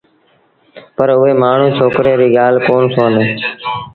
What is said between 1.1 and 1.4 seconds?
اُئي